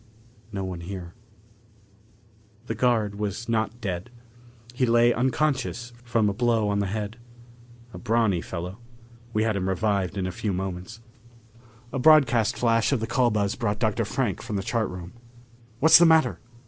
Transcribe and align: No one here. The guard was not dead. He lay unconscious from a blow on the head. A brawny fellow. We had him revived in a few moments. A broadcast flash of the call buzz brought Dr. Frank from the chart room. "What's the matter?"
No 0.51 0.63
one 0.63 0.79
here. 0.81 1.13
The 2.65 2.73
guard 2.73 3.19
was 3.19 3.47
not 3.47 3.79
dead. 3.81 4.09
He 4.73 4.87
lay 4.87 5.13
unconscious 5.13 5.93
from 6.03 6.27
a 6.27 6.33
blow 6.33 6.69
on 6.69 6.79
the 6.79 6.87
head. 6.87 7.17
A 7.93 7.99
brawny 7.99 8.41
fellow. 8.41 8.79
We 9.31 9.43
had 9.43 9.55
him 9.55 9.69
revived 9.69 10.17
in 10.17 10.25
a 10.25 10.31
few 10.31 10.53
moments. 10.53 11.01
A 11.93 11.99
broadcast 11.99 12.57
flash 12.57 12.91
of 12.91 12.99
the 12.99 13.05
call 13.05 13.29
buzz 13.29 13.53
brought 13.53 13.77
Dr. 13.77 14.03
Frank 14.03 14.41
from 14.41 14.55
the 14.55 14.63
chart 14.63 14.89
room. 14.89 15.13
"What's 15.79 15.99
the 15.99 16.07
matter?" 16.07 16.39